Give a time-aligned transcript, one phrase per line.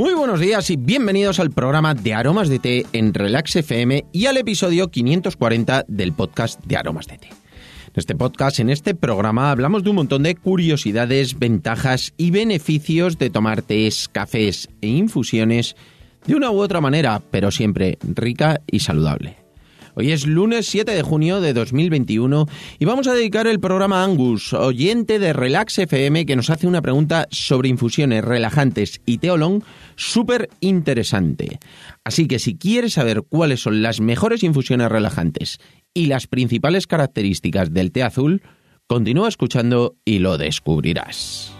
[0.00, 4.24] Muy buenos días y bienvenidos al programa de Aromas de Té en Relax FM y
[4.24, 7.26] al episodio 540 del podcast de Aromas de Té.
[7.28, 13.18] En este podcast, en este programa, hablamos de un montón de curiosidades, ventajas y beneficios
[13.18, 15.76] de tomar tés, cafés e infusiones
[16.26, 19.39] de una u otra manera, pero siempre rica y saludable.
[20.00, 22.46] Hoy es lunes 7 de junio de 2021
[22.78, 26.66] y vamos a dedicar el programa a Angus, oyente de Relax FM, que nos hace
[26.66, 29.62] una pregunta sobre infusiones relajantes y teolón
[29.96, 31.58] súper interesante.
[32.02, 35.58] Así que si quieres saber cuáles son las mejores infusiones relajantes
[35.92, 38.40] y las principales características del té azul,
[38.86, 41.59] continúa escuchando y lo descubrirás.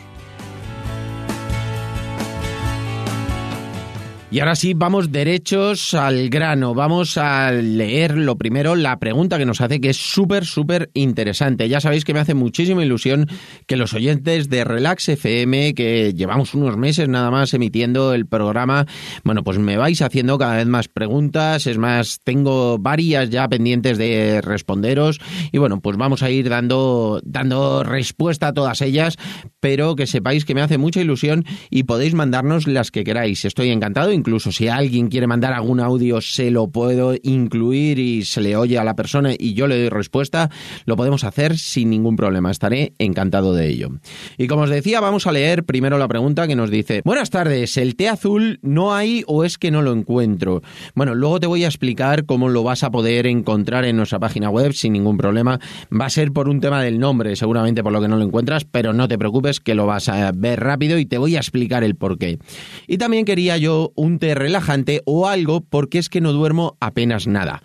[4.33, 6.73] Y ahora sí, vamos derechos al grano.
[6.73, 11.67] Vamos a leer lo primero la pregunta que nos hace, que es súper, súper interesante.
[11.67, 13.27] Ya sabéis que me hace muchísima ilusión
[13.67, 18.85] que los oyentes de Relax FM, que llevamos unos meses nada más emitiendo el programa,
[19.25, 21.67] bueno, pues me vais haciendo cada vez más preguntas.
[21.67, 25.19] Es más, tengo varias ya pendientes de responderos.
[25.51, 29.17] Y bueno, pues vamos a ir dando, dando respuesta a todas ellas,
[29.59, 33.43] pero que sepáis que me hace mucha ilusión y podéis mandarnos las que queráis.
[33.43, 38.39] Estoy encantado incluso si alguien quiere mandar algún audio, se lo puedo incluir y se
[38.39, 40.51] le oye a la persona y yo le doy respuesta,
[40.85, 42.51] lo podemos hacer sin ningún problema.
[42.51, 43.89] Estaré encantado de ello.
[44.37, 47.77] Y como os decía, vamos a leer primero la pregunta que nos dice, buenas tardes,
[47.77, 50.61] ¿el té azul no hay o es que no lo encuentro?
[50.93, 54.51] Bueno, luego te voy a explicar cómo lo vas a poder encontrar en nuestra página
[54.51, 55.59] web sin ningún problema.
[55.91, 58.65] Va a ser por un tema del nombre, seguramente por lo que no lo encuentras,
[58.65, 61.83] pero no te preocupes que lo vas a ver rápido y te voy a explicar
[61.83, 62.37] el por qué.
[62.85, 67.27] Y también quería yo un té relajante o algo porque es que no duermo apenas
[67.27, 67.61] nada.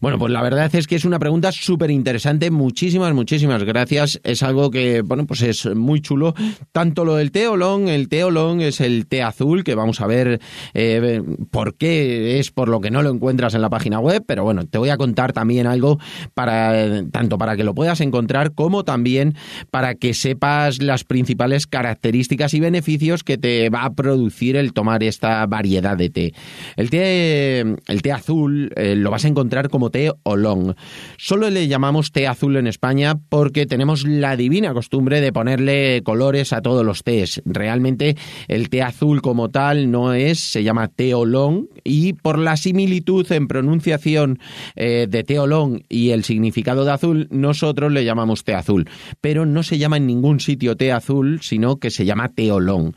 [0.00, 2.50] Bueno, pues la verdad es que es una pregunta súper interesante.
[2.50, 4.20] Muchísimas, muchísimas gracias.
[4.22, 6.34] Es algo que, bueno, pues es muy chulo.
[6.72, 10.06] Tanto lo del té olón, el té olón es el té azul, que vamos a
[10.06, 10.40] ver
[10.74, 14.44] eh, por qué es por lo que no lo encuentras en la página web, pero
[14.44, 15.98] bueno, te voy a contar también algo
[16.34, 19.34] para, tanto para que lo puedas encontrar como también
[19.70, 25.02] para que sepas las principales características y beneficios que te va a producir el tomar
[25.02, 26.32] esta variedad de té.
[26.76, 30.76] El té, el té azul eh, lo vas a encontrar como té olón.
[31.16, 36.52] Solo le llamamos té azul en España porque tenemos la divina costumbre de ponerle colores
[36.52, 37.42] a todos los tés.
[37.44, 38.16] Realmente
[38.48, 43.30] el té azul como tal no es, se llama té olón y por la similitud
[43.32, 44.38] en pronunciación
[44.76, 48.88] eh, de té olón y el significado de azul, nosotros le llamamos té azul.
[49.20, 52.94] Pero no se llama en ningún sitio té azul, sino que se llama té olón.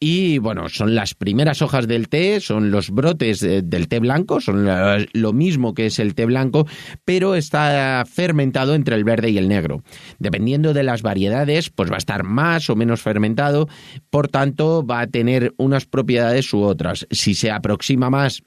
[0.00, 4.66] Y bueno, son las primeras hojas del té, son los brotes del té blanco, son
[5.12, 6.66] lo mismo que es el té blanco,
[7.04, 9.82] pero está fermentado entre el verde y el negro.
[10.18, 13.68] Dependiendo de las variedades, pues va a estar más o menos fermentado,
[14.10, 17.06] por tanto va a tener unas propiedades u otras.
[17.10, 18.42] Si se aproxima más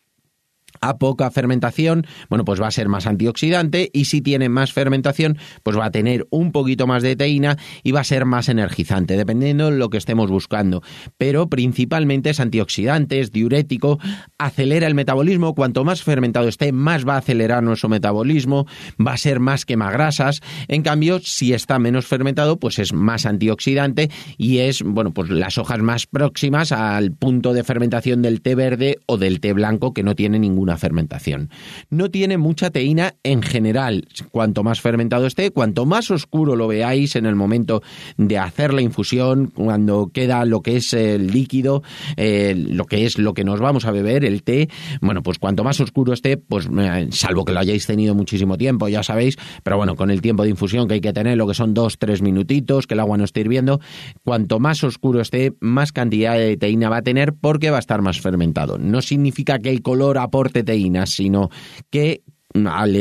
[0.90, 5.38] a poca fermentación, bueno, pues va a ser más antioxidante y si tiene más fermentación,
[5.63, 9.18] pues va a tener un poquito más de teína y va a ser más energizante,
[9.18, 10.84] dependiendo de lo que estemos buscando.
[11.18, 14.00] Pero principalmente es antioxidante, es diurético,
[14.38, 18.67] acelera el metabolismo, cuanto más fermentado esté, más va a acelerar nuestro metabolismo,
[19.06, 20.41] va a ser más quemagrasas.
[20.67, 25.57] En cambio, si está menos fermentado, pues es más antioxidante y es, bueno, pues las
[25.57, 30.03] hojas más próximas al punto de fermentación del té verde o del té blanco que
[30.03, 31.49] no tiene ningún fermentación.
[31.89, 34.07] No tiene mucha teína en general.
[34.31, 37.81] Cuanto más fermentado esté, cuanto más oscuro lo veáis en el momento
[38.17, 41.83] de hacer la infusión, cuando queda lo que es el líquido,
[42.17, 44.69] lo que es lo que nos vamos a beber, el té,
[45.01, 48.87] bueno, pues cuanto más oscuro esté, pues eh, salvo que lo hayáis tenido muchísimo tiempo,
[48.87, 51.53] ya sabéis, pero bueno, con el tiempo de infusión que hay que tener, lo que
[51.53, 53.79] son dos, tres minutitos, que el agua no esté hirviendo,
[54.23, 58.01] cuanto más oscuro esté, más cantidad de teína va a tener porque va a estar
[58.01, 58.78] más fermentado.
[58.78, 61.49] No significa que el color aporte teína, sino
[61.90, 62.23] que
[62.66, 62.96] al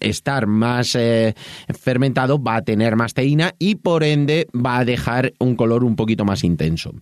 [0.00, 1.34] estar más eh,
[1.78, 5.94] fermentado va a tener más teína y por ende va a dejar un color un
[5.94, 6.92] poquito más intenso.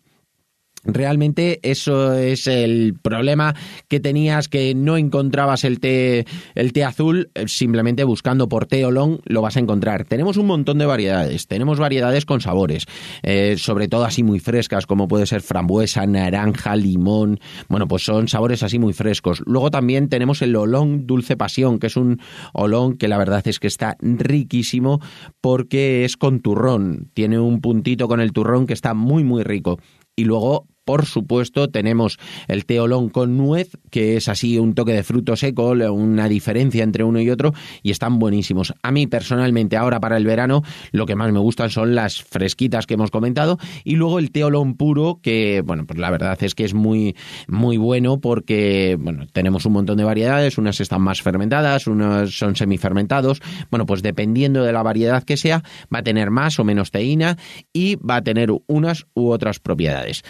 [0.85, 3.55] Realmente eso es el problema
[3.89, 8.83] que tenías que no encontrabas el té, el té azul, eh, simplemente buscando por té
[8.83, 10.05] long lo vas a encontrar.
[10.05, 12.85] Tenemos un montón de variedades, tenemos variedades con sabores,
[13.23, 18.29] eh, sobre todo así muy frescas, como puede ser frambuesa, naranja, limón, bueno, pues son
[18.29, 19.43] sabores así muy frescos.
[19.47, 22.21] Luego también tenemos el olón dulce pasión, que es un
[22.53, 25.01] olón que la verdad es que está riquísimo
[25.41, 29.79] porque es con turrón, tiene un puntito con el turrón que está muy muy rico.
[30.17, 35.03] Y luego por supuesto, tenemos el teolón con nuez, que es así un toque de
[35.03, 37.53] fruto seco, una diferencia entre uno y otro,
[37.83, 38.75] y están buenísimos.
[38.83, 42.87] A mí personalmente, ahora para el verano, lo que más me gustan son las fresquitas
[42.87, 46.65] que hemos comentado, y luego el teolón puro, que, bueno, pues la verdad es que
[46.65, 47.17] es muy,
[47.49, 52.57] muy bueno porque, bueno, tenemos un montón de variedades, unas están más fermentadas, unas son
[52.57, 53.41] semifermentados,
[53.71, 57.37] bueno, pues dependiendo de la variedad que sea, va a tener más o menos teína
[57.73, 60.23] y va a tener unas u otras propiedades.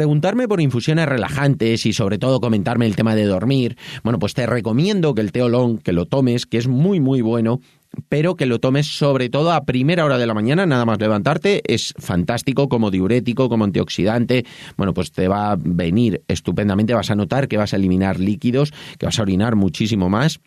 [0.00, 4.46] Preguntarme por infusiones relajantes y sobre todo comentarme el tema de dormir, bueno, pues te
[4.46, 7.60] recomiendo que el teolón, que lo tomes, que es muy muy bueno
[8.08, 11.60] pero que lo tomes sobre todo a primera hora de la mañana, nada más levantarte,
[11.66, 17.16] es fantástico como diurético, como antioxidante, bueno, pues te va a venir estupendamente, vas a
[17.16, 20.40] notar que vas a eliminar líquidos, que vas a orinar muchísimo más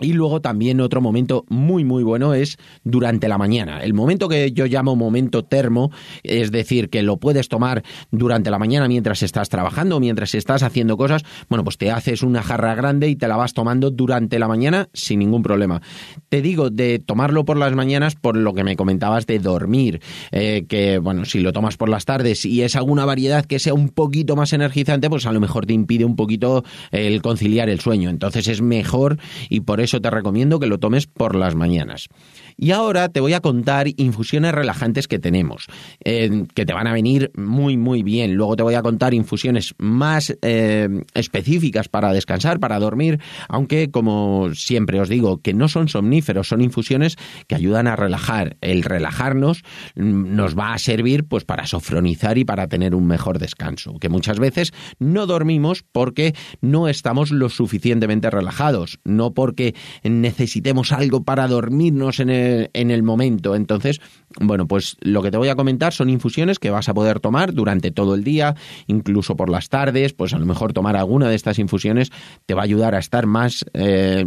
[0.00, 3.82] y luego también otro momento muy muy bueno es durante la mañana.
[3.82, 5.90] El momento que yo llamo momento termo,
[6.22, 10.96] es decir, que lo puedes tomar durante la mañana mientras estás trabajando, mientras estás haciendo
[10.96, 14.48] cosas, bueno, pues te haces una jarra grande y te la vas tomando durante la
[14.48, 15.82] mañana sin ningún problema.
[16.28, 20.00] Te digo de tomarlo por las mañanas por lo que me comentabas de dormir,
[20.30, 23.74] eh, que bueno, si lo tomas por las tardes y es alguna variedad que sea
[23.74, 27.80] un poquito más energizante, pues a lo mejor te impide un poquito el conciliar el
[27.80, 28.08] sueño.
[28.08, 29.18] Entonces es mejor
[29.50, 32.08] y por eso te recomiendo que lo tomes por las mañanas.
[32.56, 35.66] Y ahora te voy a contar infusiones relajantes que tenemos,
[36.04, 38.34] eh, que te van a venir muy, muy bien.
[38.34, 44.54] Luego te voy a contar infusiones más eh, específicas para descansar, para dormir, aunque como
[44.54, 47.16] siempre os digo, que no son somníferos, son infusiones
[47.46, 48.56] que ayudan a relajar.
[48.60, 49.62] El relajarnos
[49.94, 54.08] mm, nos va a servir pues para sofronizar y para tener un mejor descanso, que
[54.08, 61.48] muchas veces no dormimos porque no estamos lo suficientemente relajados, no porque necesitemos algo para
[61.48, 62.41] dormirnos en el
[62.72, 63.54] en el momento.
[63.54, 64.00] Entonces,
[64.40, 67.52] bueno, pues lo que te voy a comentar son infusiones que vas a poder tomar
[67.52, 68.54] durante todo el día,
[68.86, 72.10] incluso por las tardes, pues a lo mejor tomar alguna de estas infusiones
[72.46, 74.24] te va a ayudar a estar más eh,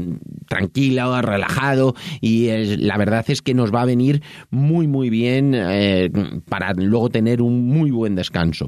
[0.48, 2.48] tranquilo, relajado y
[2.78, 6.12] la verdad es que nos va a venir muy muy bien eh,
[6.48, 8.68] para luego tener un muy buen descanso.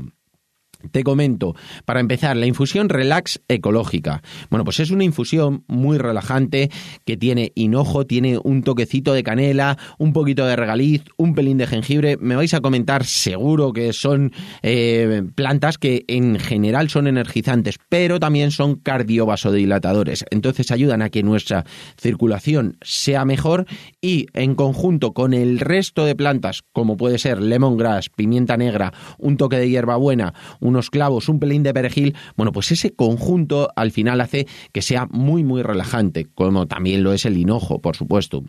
[0.91, 4.21] Te comento, para empezar, la infusión Relax Ecológica.
[4.49, 6.69] Bueno, pues es una infusión muy relajante
[7.05, 11.67] que tiene hinojo, tiene un toquecito de canela, un poquito de regaliz, un pelín de
[11.67, 12.17] jengibre.
[12.17, 14.31] Me vais a comentar seguro que son
[14.61, 20.25] eh, plantas que en general son energizantes, pero también son cardiovasodilatadores.
[20.29, 21.65] Entonces ayudan a que nuestra
[21.99, 23.65] circulación sea mejor
[24.01, 29.37] y en conjunto con el resto de plantas, como puede ser lemongrass, pimienta negra, un
[29.37, 30.33] toque de hierbabuena,
[30.67, 35.07] unos clavos, un pelín de perejil, bueno, pues ese conjunto al final hace que sea
[35.09, 38.43] muy, muy relajante, como también lo es el hinojo, por supuesto.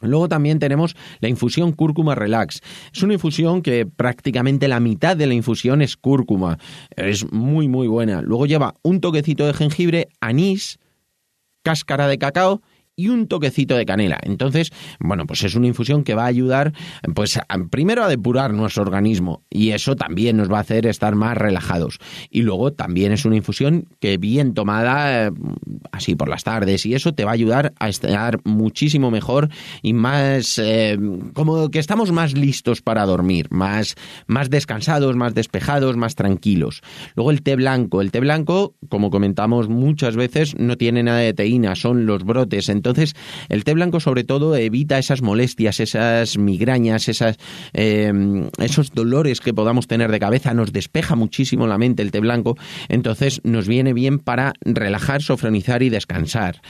[0.00, 2.60] Luego también tenemos la infusión cúrcuma relax.
[2.92, 6.58] Es una infusión que prácticamente la mitad de la infusión es cúrcuma.
[6.96, 8.20] Es muy muy buena.
[8.20, 10.80] Luego lleva un toquecito de jengibre, anís,
[11.62, 12.62] cáscara de cacao
[12.96, 14.18] y un toquecito de canela.
[14.22, 16.72] Entonces, bueno, pues es una infusión que va a ayudar,
[17.14, 17.38] pues
[17.70, 21.98] primero a depurar nuestro organismo y eso también nos va a hacer estar más relajados.
[22.30, 25.30] Y luego también es una infusión que bien tomada, eh,
[25.90, 29.48] así por las tardes y eso te va a ayudar a estar muchísimo mejor
[29.82, 30.98] y más, eh,
[31.34, 33.94] como que estamos más listos para dormir, más,
[34.26, 36.82] más descansados, más despejados, más tranquilos.
[37.14, 38.00] Luego el té blanco.
[38.00, 42.68] El té blanco, como comentamos muchas veces, no tiene nada de teína, son los brotes.
[42.82, 43.14] Entonces,
[43.48, 47.36] el té blanco sobre todo evita esas molestias, esas migrañas, esas,
[47.72, 52.18] em, esos dolores que podamos tener de cabeza, nos despeja muchísimo la mente el té
[52.18, 52.58] blanco,
[52.88, 56.60] entonces nos viene bien para relajar, sofronizar y descansar.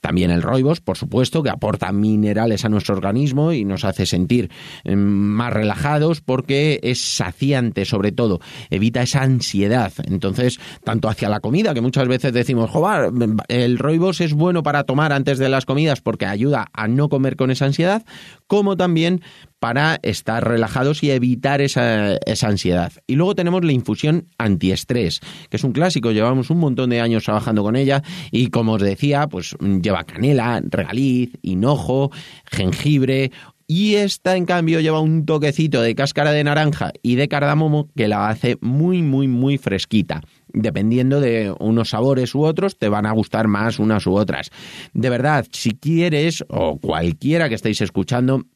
[0.00, 4.50] También el roibos, por supuesto, que aporta minerales a nuestro organismo y nos hace sentir
[4.84, 8.40] em, más relajados porque es saciante sobre todo,
[8.70, 9.92] evita esa ansiedad.
[10.04, 13.12] Entonces, tanto hacia la comida, que muchas veces decimos, joder,
[13.48, 17.36] el roibos es bueno para tomar antes de las comidas porque ayuda a no comer
[17.36, 18.04] con esa ansiedad,
[18.46, 19.22] como también
[19.60, 22.92] para estar relajados y evitar esa, esa, ansiedad.
[23.06, 27.24] Y luego tenemos la infusión antiestrés, que es un clásico, llevamos un montón de años
[27.24, 28.02] trabajando con ella
[28.32, 32.10] y como os decía, pues lleva canela, regaliz, hinojo,
[32.46, 33.30] jengibre,
[33.66, 38.08] Y esta, en cambio, lleva un toquecito de cáscara de naranja y de cardamomo que
[38.08, 43.12] la hace muy, muy, muy fresquita dependiendo de unos sabores u otros, te van a
[43.12, 44.50] gustar más unas u otras.
[44.92, 48.46] De verdad, si quieres, o cualquiera que estéis escuchando,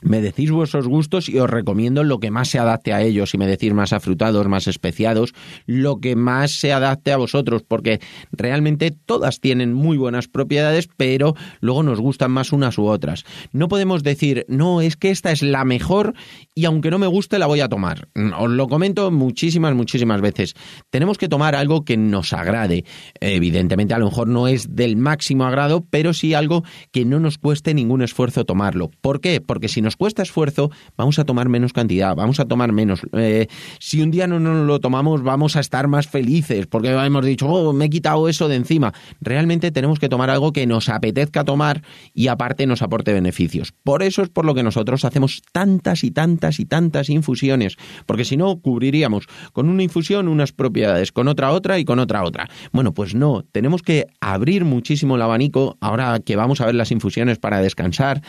[0.00, 3.30] me decís vuestros gustos y os recomiendo lo que más se adapte a ellos.
[3.30, 5.34] Si me decís más afrutados, más especiados,
[5.66, 8.00] lo que más se adapte a vosotros, porque
[8.32, 13.24] realmente todas tienen muy buenas propiedades, pero luego nos gustan más unas u otras.
[13.52, 16.14] No podemos decir, no, es que esta es la mejor
[16.54, 18.08] y aunque no me guste la voy a tomar.
[18.38, 20.54] Os lo comento muchísimas, muchísimas veces.
[20.90, 22.84] Tenemos que tomar algo que nos agrade.
[23.20, 27.38] Evidentemente, a lo mejor no es del máximo agrado, pero sí algo que no nos
[27.38, 28.90] cueste ningún esfuerzo tomarlo.
[29.00, 29.40] ¿Por qué?
[29.40, 33.02] Porque si nos cuesta esfuerzo, vamos a tomar menos cantidad, vamos a tomar menos.
[33.12, 33.46] Eh,
[33.78, 37.48] si un día no nos lo tomamos, vamos a estar más felices, porque hemos dicho,
[37.48, 38.92] oh, me he quitado eso de encima.
[39.20, 41.82] Realmente tenemos que tomar algo que nos apetezca tomar
[42.14, 43.72] y aparte nos aporte beneficios.
[43.84, 48.24] Por eso es por lo que nosotros hacemos tantas y tantas y tantas infusiones, porque
[48.24, 52.48] si no, cubriríamos con una infusión unas propiedades, con otra otra y con otra otra.
[52.72, 56.90] Bueno, pues no, tenemos que abrir muchísimo el abanico ahora que vamos a ver las
[56.90, 58.22] infusiones para descansar,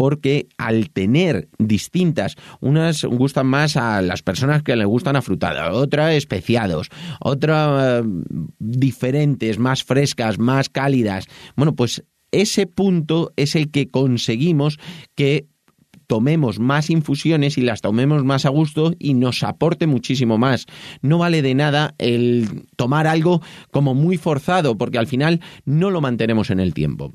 [0.00, 6.14] porque al tener distintas, unas gustan más a las personas que les gustan afrutadas, otras
[6.14, 6.88] especiados,
[7.20, 8.08] otras eh,
[8.58, 11.26] diferentes, más frescas, más cálidas.
[11.54, 12.02] Bueno, pues
[12.32, 14.78] ese punto es el que conseguimos
[15.16, 15.48] que
[16.06, 20.64] tomemos más infusiones y las tomemos más a gusto y nos aporte muchísimo más.
[21.02, 26.00] No vale de nada el tomar algo como muy forzado porque al final no lo
[26.00, 27.12] mantenemos en el tiempo.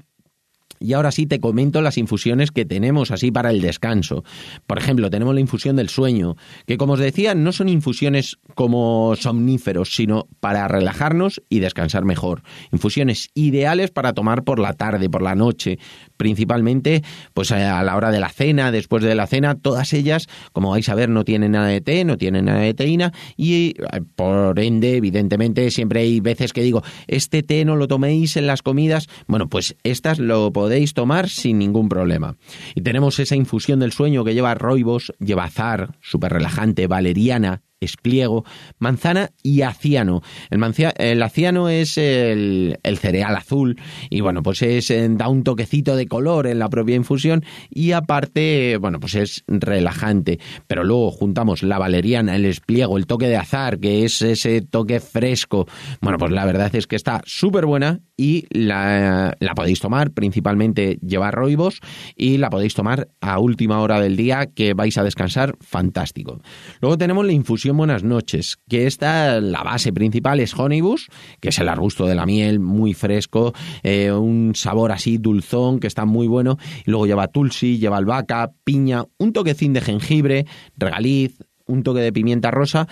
[0.80, 4.24] Y ahora sí te comento las infusiones que tenemos así para el descanso.
[4.68, 9.16] Por ejemplo, tenemos la infusión del sueño, que como os decía, no son infusiones como
[9.16, 12.44] somníferos, sino para relajarnos y descansar mejor.
[12.72, 15.80] Infusiones ideales para tomar por la tarde, por la noche,
[16.18, 17.04] principalmente
[17.34, 20.88] pues a la hora de la cena, después de la cena, todas ellas, como vais
[20.90, 24.60] a ver, no tienen nada de té, no tienen nada de teína y eh, por
[24.60, 29.08] ende, evidentemente, siempre hay veces que digo, este té no lo toméis en las comidas,
[29.28, 32.38] bueno, pues estas lo podéis tomar sin ningún problema.
[32.74, 38.46] Y tenemos esa infusión del sueño que lleva roibos, lleva azar, súper relajante, valeriana, espliego,
[38.80, 40.22] manzana y aciano.
[40.50, 40.64] El,
[40.98, 43.78] el aciano es el, cereal azul
[44.10, 47.92] y bueno, pues es, eh, da un toquecito de color en la propia infusión y
[47.92, 50.40] aparte, bueno, pues es relajante.
[50.68, 55.00] Pero luego juntamos la valeriana, el espliego, el toque de azar, que es ese toque
[55.00, 55.68] fresco.
[56.02, 60.98] Bueno, pues la verdad es que está súper buena y la, la, podéis tomar, principalmente
[61.02, 61.82] llevar roibos
[62.16, 66.42] y la podéis tomar a última hora del día que vais a descansar, fantástico.
[66.82, 71.10] Luego tenemos la infusión Buenas noches, que esta, la base principal es Honeybus,
[71.42, 73.54] que es el arbusto de la miel, muy fresco,
[73.84, 78.54] eh, un sabor así dulzón que está muy bueno, y luego lleva tulsi, lleva albahaca,
[78.64, 80.46] piña, un toquecín de jengibre,
[80.78, 82.88] regaliz, un toque de pimienta rosa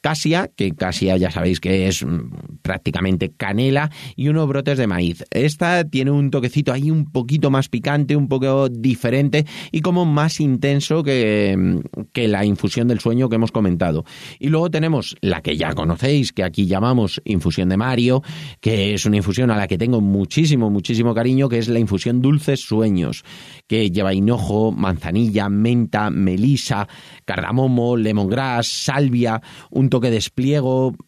[0.00, 5.24] casia, que casia ya sabéis que es mm, prácticamente canela, y unos brotes de maíz.
[5.30, 10.40] Esta tiene un toquecito ahí un poquito más picante, un poco diferente y como más
[10.40, 11.78] intenso que, mm,
[12.12, 14.04] que la infusión del sueño que hemos comentado.
[14.38, 18.22] Y luego tenemos la que ya conocéis, que aquí llamamos infusión de Mario,
[18.60, 22.20] que es una infusión a la que tengo muchísimo, muchísimo cariño, que es la infusión
[22.20, 23.24] Dulces Sueños,
[23.66, 26.88] que lleva hinojo, manzanilla, menta, melisa,
[27.24, 29.40] cardamomo, lemongrass, salvia,
[29.70, 30.20] un toque de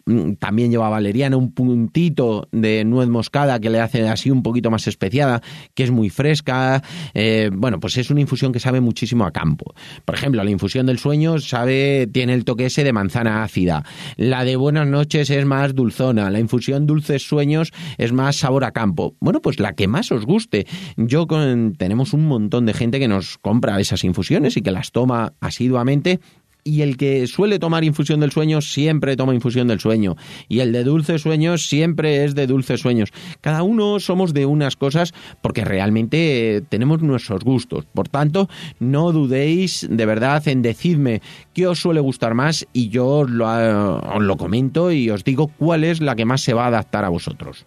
[0.07, 4.71] mm, también lleva valeriana, un puntito de nuez moscada que le hace así un poquito
[4.71, 5.43] más especiada,
[5.75, 6.83] que es muy fresca.
[7.15, 9.75] Eh, bueno, pues es una infusión que sabe muchísimo a campo.
[10.05, 13.85] Por ejemplo, la infusión del sueño sabe, tiene el toque ese de manzana ácida.
[14.17, 16.31] La de buenas noches es más dulzona.
[16.31, 19.15] La infusión dulces sueños es más sabor a campo.
[19.21, 20.67] Bueno, pues la que más os guste.
[20.97, 24.93] Yo con, tenemos un montón de gente que nos compra esas infusiones y que las
[24.93, 26.21] toma asiduamente
[26.65, 30.17] y el que suele tomar infusión del sueño siempre toma infusión del sueño
[30.49, 33.11] y el de dulces sueños siempre es de dulces sueños.
[33.41, 35.13] Cada uno somos de unas cosas
[35.43, 37.87] porque realmente tenemos nuestros gustos.
[37.93, 38.49] Por tanto,
[38.79, 41.23] no dudéis de verdad en decirme
[41.55, 45.85] qué os suele gustar más y yo lo, os lo comento y os digo cuál
[45.85, 47.65] es la que más se va a adaptar a vosotros.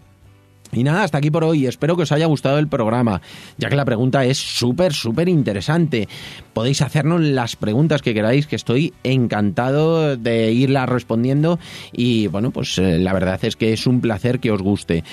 [0.74, 1.66] Y nada, hasta aquí por hoy.
[1.66, 3.22] Espero que os haya gustado el programa,
[3.58, 6.08] ya que la pregunta es súper, súper interesante.
[6.54, 11.60] Podéis hacernos las preguntas que queráis, que estoy encantado de irlas respondiendo.
[11.92, 15.04] Y bueno, pues eh, la verdad es que es un placer que os guste.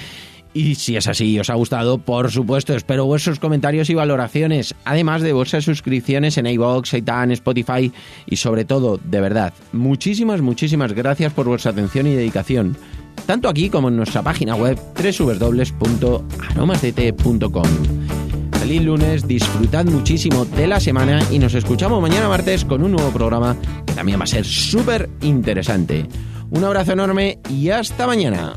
[0.52, 4.74] Y si es así y os ha gustado, por supuesto, espero vuestros comentarios y valoraciones,
[4.84, 7.92] además de vuestras suscripciones en iVoox, Itan, Spotify
[8.26, 12.76] y sobre todo, de verdad, muchísimas, muchísimas gracias por vuestra atención y dedicación
[13.26, 17.68] tanto aquí como en nuestra página web www.aromasdt.com.
[18.58, 23.10] feliz lunes, disfrutad muchísimo de la semana y nos escuchamos mañana martes con un nuevo
[23.10, 26.08] programa que también va a ser súper interesante.
[26.50, 28.54] Un abrazo enorme y hasta mañana.